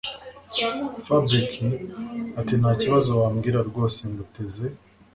Fabric 1.05 1.53
atintakibazo 2.39 3.09
wabwira 3.21 3.59
rwose 3.69 3.99
nguteze 4.09 4.65